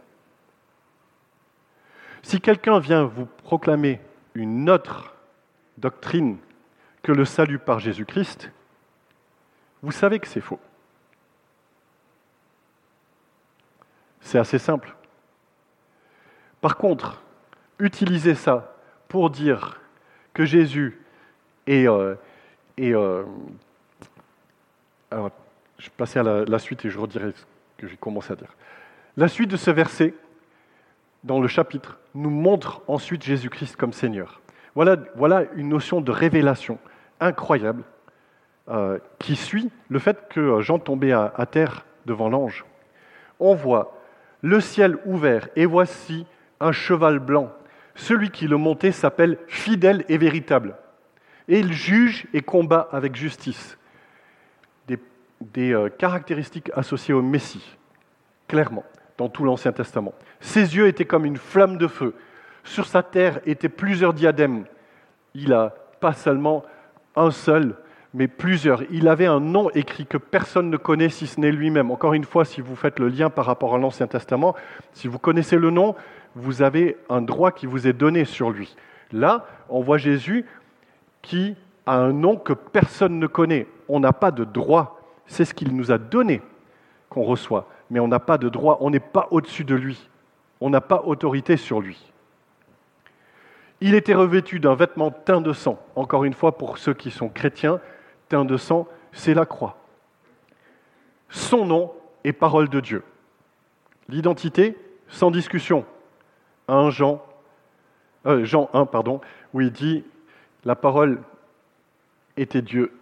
[2.24, 4.00] si quelqu'un vient vous proclamer
[4.34, 5.14] une autre
[5.78, 6.38] doctrine
[7.04, 8.50] que le salut par Jésus-Christ,
[9.84, 10.60] vous savez que c'est faux.
[14.22, 14.96] C'est assez simple.
[16.62, 17.22] Par contre,
[17.78, 18.74] utiliser ça
[19.10, 19.82] pour dire
[20.34, 20.98] que Jésus
[21.68, 21.88] est...
[21.88, 22.16] Euh,
[22.80, 23.24] euh,
[25.12, 25.30] alors,
[25.78, 27.44] je vais passer à la, suite et je redirai ce
[27.78, 28.56] que j'ai commencé à dire.
[29.18, 30.14] La suite de ce verset,
[31.26, 34.42] dans le chapitre, nous montre ensuite Jésus-Christ comme Seigneur.
[34.74, 36.80] Voilà, une notion de révélation
[37.24, 37.84] incroyable
[38.70, 42.66] euh, qui suit le fait que Jean tombait à, terre devant l'ange.
[43.40, 44.00] On voit
[44.42, 46.26] le ciel ouvert et voici
[46.60, 47.52] un cheval blanc.
[47.96, 50.76] Celui qui le montait s'appelle fidèle et véritable.
[51.48, 53.78] Et il juge et combat avec justice.
[54.88, 54.98] Des,
[55.42, 57.78] des euh, caractéristiques associées au Messie,
[58.48, 58.86] clairement
[59.18, 60.14] dans tout l'Ancien Testament.
[60.40, 62.16] Ses yeux étaient comme une flamme de feu.
[62.64, 64.66] Sur sa terre étaient plusieurs diadèmes.
[65.34, 66.64] Il a pas seulement
[67.16, 67.76] un seul,
[68.14, 68.84] mais plusieurs.
[68.92, 71.92] Il avait un nom écrit que personne ne connaît si ce n'est lui-même.
[71.92, 74.56] Encore une fois, si vous faites le lien par rapport à l'Ancien Testament,
[74.94, 75.96] si vous connaissez le nom,
[76.36, 78.76] vous avez un droit qui vous est donné sur lui.
[79.12, 80.46] Là, on voit Jésus
[81.22, 83.68] qui a un nom que personne ne connaît.
[83.88, 85.00] On n'a pas de droit.
[85.26, 86.42] C'est ce qu'il nous a donné
[87.10, 90.10] qu'on reçoit mais on n'a pas de droit, on n'est pas au-dessus de lui,
[90.60, 92.12] on n'a pas autorité sur lui.
[93.86, 95.78] Il était revêtu d'un vêtement teint de sang.
[95.98, 97.82] Encore une fois, pour ceux qui sont chrétiens,
[98.30, 99.76] teint de sang, c'est la croix.
[101.28, 101.92] Son nom
[102.24, 103.04] est parole de Dieu.
[104.08, 104.78] L'identité,
[105.10, 105.84] sans discussion.
[106.70, 107.22] 1 Jean,
[108.26, 109.20] euh, Jean 1, pardon,
[109.54, 110.06] où il dit
[110.64, 111.20] La parole
[112.38, 112.94] était Dieu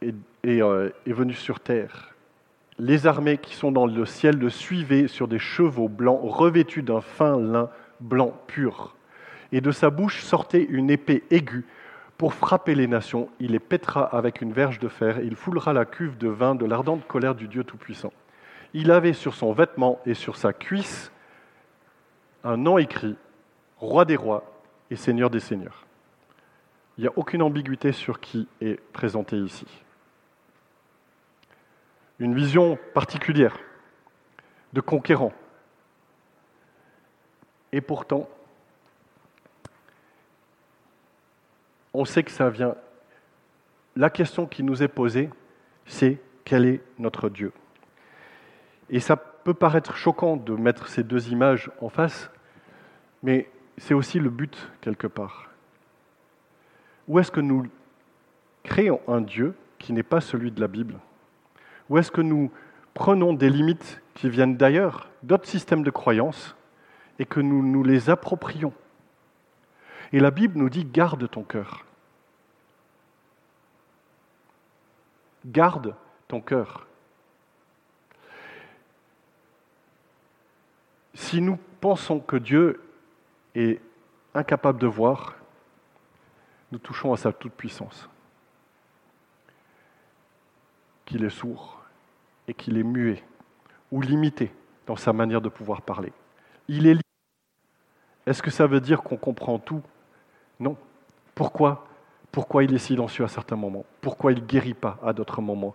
[0.00, 2.08] et, euh, est venue sur terre
[2.78, 7.02] les armées qui sont dans le ciel le suivaient sur des chevaux blancs revêtus d'un
[7.02, 7.68] fin lin
[8.00, 8.96] blanc pur.
[9.52, 11.64] Et de sa bouche sortait une épée aiguë
[12.18, 13.28] pour frapper les nations.
[13.38, 16.54] Il les pètera avec une verge de fer et il foulera la cuve de vin
[16.54, 18.12] de l'ardente colère du Dieu Tout-Puissant.
[18.74, 21.12] Il avait sur son vêtement et sur sa cuisse
[22.44, 23.16] un nom écrit
[23.78, 24.44] Roi des rois
[24.90, 25.86] et Seigneur des seigneurs.
[26.96, 29.66] Il n'y a aucune ambiguïté sur qui est présenté ici
[32.22, 33.58] une vision particulière
[34.72, 35.32] de conquérant.
[37.72, 38.28] Et pourtant,
[41.94, 42.74] on sait que ça vient.
[43.96, 45.30] La question qui nous est posée,
[45.86, 47.52] c'est quel est notre Dieu?
[48.90, 52.30] Et ça peut paraître choquant de mettre ces deux images en face,
[53.22, 55.50] mais c'est aussi le but quelque part.
[57.08, 57.66] Où est-ce que nous
[58.62, 60.98] créons un Dieu qui n'est pas celui de la Bible?
[61.88, 62.50] Ou est-ce que nous
[62.94, 66.56] prenons des limites qui viennent d'ailleurs, d'autres systèmes de croyances,
[67.18, 68.72] et que nous nous les approprions?
[70.12, 71.84] Et la Bible nous dit garde ton cœur.
[75.46, 75.94] Garde
[76.28, 76.86] ton cœur.
[81.14, 82.82] Si nous pensons que Dieu
[83.54, 83.80] et
[84.34, 85.34] incapables de voir,
[86.70, 88.08] nous touchons à sa toute-puissance.
[91.04, 91.82] Qu'il est sourd
[92.48, 93.22] et qu'il est muet
[93.90, 94.52] ou limité
[94.86, 96.12] dans sa manière de pouvoir parler.
[96.68, 96.98] Il est.
[98.26, 99.82] Est-ce que ça veut dire qu'on comprend tout
[100.60, 100.76] Non.
[101.34, 101.86] Pourquoi?
[102.30, 103.84] Pourquoi il est silencieux à certains moments?
[104.00, 105.74] Pourquoi il ne guérit pas à d'autres moments?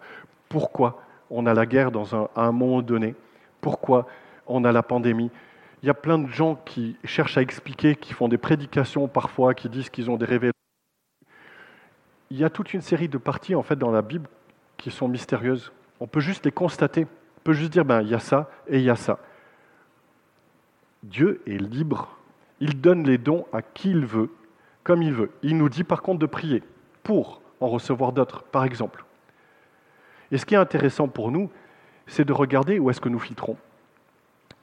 [0.50, 3.16] Pourquoi on a la guerre dans un, à un moment donné?
[3.62, 4.08] Pourquoi
[4.48, 5.30] on a la pandémie?
[5.84, 9.54] Il y a plein de gens qui cherchent à expliquer, qui font des prédications parfois,
[9.54, 10.54] qui disent qu'ils ont des révélations.
[12.32, 14.28] Il y a toute une série de parties en fait dans la Bible
[14.78, 15.72] qui sont mystérieuses.
[16.00, 17.04] On peut juste les constater.
[17.04, 19.20] On peut juste dire ben il y a ça et il y a ça.
[21.04, 22.18] Dieu est libre.
[22.60, 24.32] Il donne les dons à qui il veut,
[24.88, 25.32] comme il veut.
[25.44, 26.64] Il nous dit par contre de prier
[27.04, 29.04] pour en recevoir d'autres, par exemple.
[30.32, 31.52] Et ce qui est intéressant pour nous,
[32.08, 33.58] c'est de regarder où est-ce que nous filtrons.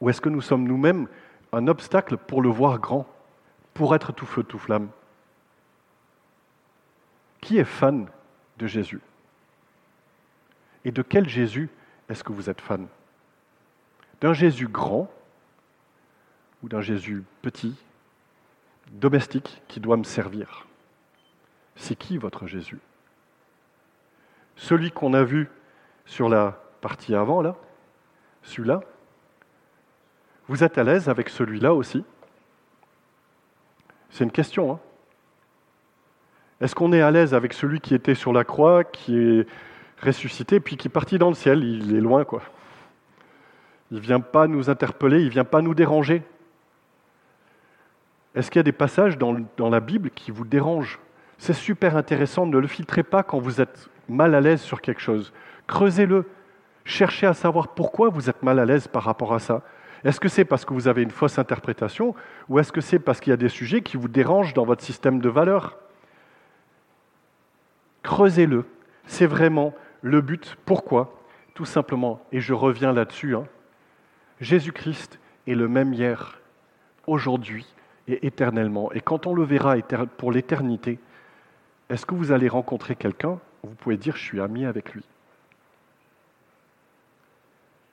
[0.00, 1.08] Où est-ce que nous sommes nous-mêmes
[1.52, 3.06] un obstacle pour le voir grand,
[3.74, 4.88] pour être tout feu, tout flamme
[7.42, 8.06] Qui est fan
[8.56, 9.02] de Jésus?
[10.86, 11.68] Et de quel Jésus
[12.08, 12.86] est-ce que vous êtes fan?
[14.22, 15.10] D'un Jésus grand
[16.62, 17.76] ou d'un Jésus petit,
[18.92, 20.66] domestique, qui doit me servir
[21.76, 22.80] C'est qui votre Jésus?
[24.56, 25.48] Celui qu'on a vu
[26.06, 27.56] sur la partie avant, là?
[28.42, 28.80] Celui-là?
[30.48, 32.04] Vous êtes à l'aise avec celui-là aussi?
[34.10, 34.72] C'est une question.
[34.72, 34.80] Hein
[36.60, 39.46] Est-ce qu'on est à l'aise avec celui qui était sur la croix, qui est
[40.02, 41.64] ressuscité, puis qui est parti dans le ciel?
[41.64, 42.42] Il est loin, quoi.
[43.90, 46.22] Il ne vient pas nous interpeller, il ne vient pas nous déranger.
[48.34, 50.98] Est-ce qu'il y a des passages dans, la Bible qui vous dérangent?
[51.38, 55.00] C'est super intéressant, ne le filtrez pas quand vous êtes mal à l'aise sur quelque
[55.00, 55.32] chose.
[55.66, 56.26] Creusez-le.
[56.84, 59.62] Cherchez à savoir pourquoi vous êtes mal à l'aise par rapport à ça.
[60.04, 62.14] Est-ce que c'est parce que vous avez une fausse interprétation
[62.48, 64.82] ou est-ce que c'est parce qu'il y a des sujets qui vous dérangent dans votre
[64.82, 65.78] système de valeurs?
[68.02, 68.66] Creusez-le.
[69.06, 70.58] C'est vraiment le but.
[70.66, 71.18] Pourquoi?
[71.54, 73.44] Tout simplement, et je reviens là-dessus, hein,
[74.40, 76.40] Jésus-Christ est le même hier,
[77.06, 77.73] aujourd'hui
[78.08, 78.92] et éternellement.
[78.92, 79.76] Et quand on le verra
[80.18, 80.98] pour l'éternité,
[81.88, 85.04] est-ce que vous allez rencontrer quelqu'un où vous pouvez dire je suis ami avec lui?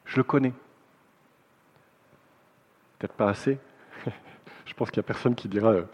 [0.06, 0.54] Je le connais.
[3.00, 3.58] Peut-être pas assez.
[4.66, 5.86] je pense qu'il n'y a personne qui dira euh,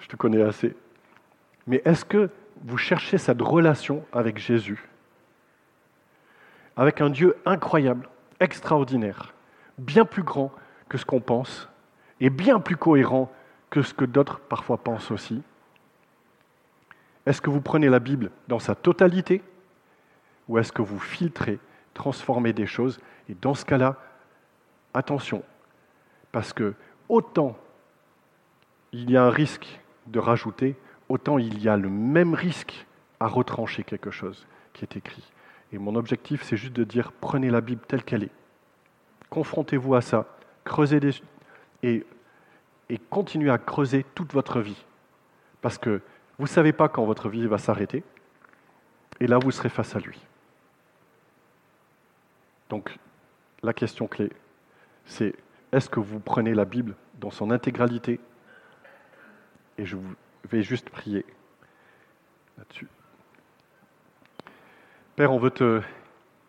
[0.00, 0.74] je te connais assez.
[1.66, 2.30] Mais est-ce que
[2.64, 4.88] vous cherchez cette relation avec Jésus?
[6.76, 8.08] Avec un Dieu incroyable,
[8.40, 9.34] extraordinaire,
[9.78, 10.50] bien plus grand
[10.88, 11.68] que ce qu'on pense,
[12.22, 13.30] est bien plus cohérent
[13.70, 15.42] que ce que d'autres parfois pensent aussi
[17.26, 19.42] Est-ce que vous prenez la Bible dans sa totalité
[20.48, 21.58] ou est-ce que vous filtrez,
[21.94, 23.96] transformez des choses Et dans ce cas-là,
[24.92, 25.42] attention,
[26.32, 26.74] parce que
[27.08, 27.56] autant
[28.92, 30.76] il y a un risque de rajouter,
[31.08, 32.86] autant il y a le même risque
[33.20, 35.24] à retrancher quelque chose qui est écrit.
[35.72, 38.32] Et mon objectif, c'est juste de dire, prenez la Bible telle qu'elle est.
[39.30, 40.26] Confrontez-vous à ça,
[40.64, 41.12] creusez des,
[41.82, 42.04] et,
[43.10, 44.84] continuez à creuser toute votre vie.
[45.60, 46.00] Parce que
[46.38, 48.02] vous ne savez pas quand votre vie va s'arrêter,
[49.20, 50.20] et là vous serez face à lui.
[52.68, 52.96] Donc
[53.62, 54.30] la question clé,
[55.04, 55.34] c'est
[55.72, 58.20] est-ce que vous prenez la Bible dans son intégralité?
[59.78, 59.96] Et je
[60.50, 61.24] vais juste prier
[62.58, 62.88] là-dessus.
[65.16, 65.82] Père, on veut te,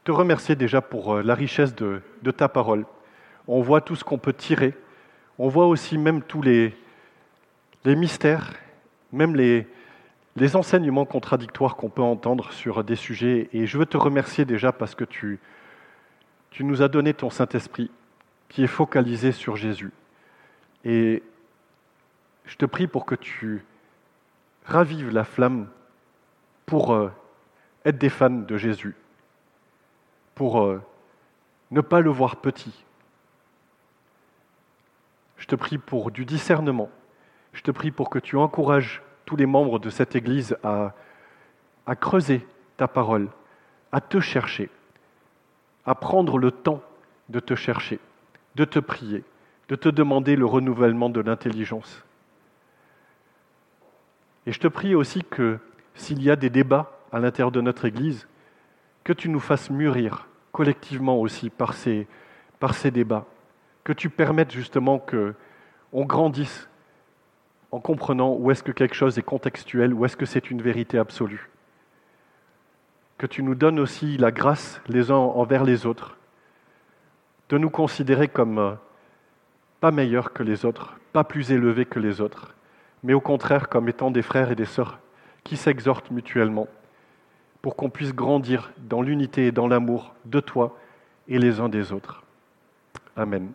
[0.07, 2.01] remercier déjà pour euh, la richesse de
[2.35, 2.85] ta parole.
[3.47, 4.73] On voit tout ce qu'on peut tirer
[5.39, 6.73] on voit aussi même tous les,
[7.85, 8.53] mystères,
[9.11, 9.67] même les,
[10.55, 13.49] enseignements contradictoires qu'on peut entendre sur des sujets.
[13.53, 15.39] Et je veux te remercier déjà parce que tu,
[16.59, 17.89] nous as donné ton Saint-Esprit
[18.49, 19.91] qui est focalisé sur Jésus.
[20.85, 21.23] Et
[22.45, 23.65] je te prie pour que tu
[24.65, 25.67] ravives la flamme
[26.65, 27.09] pour euh,
[27.85, 28.95] être des fans de Jésus,
[30.35, 30.81] pour euh,
[31.71, 32.85] ne pas le voir petit,
[35.43, 36.89] je te prie pour du discernement.
[37.51, 40.93] Je te prie pour que tu encourages tous les membres de cette Église à,
[41.99, 43.27] creuser ta parole,
[43.91, 44.69] à te chercher,
[45.85, 46.81] à prendre le temps
[47.27, 47.99] de te chercher,
[48.55, 49.25] de te prier,
[49.67, 52.05] de te demander le renouvellement de l'intelligence.
[54.45, 55.59] Et je te prie aussi que
[55.93, 58.29] s'il y a des débats à l'intérieur de notre Église,
[59.03, 62.07] que tu nous fasses mûrir collectivement aussi par ces
[62.91, 63.25] débats,
[63.83, 65.35] que tu permettes justement que
[65.91, 66.69] on grandisse
[67.71, 70.97] en comprenant où est-ce que quelque chose est contextuel, où est-ce que c'est une vérité
[70.97, 71.49] absolue.
[73.17, 76.17] Que tu nous donnes aussi la grâce les uns envers les autres,
[77.49, 78.73] de nous considérer comme euh,
[79.79, 82.53] pas meilleurs que les autres, pas plus élevés que les autres,
[83.01, 84.99] mais au contraire comme étant des frères et des sœurs
[85.43, 86.67] qui s'exhortent mutuellement
[87.61, 90.77] pour qu'on puisse grandir dans l'unité et dans l'amour de toi
[91.27, 92.23] et les uns des autres.
[93.15, 93.51] Amen.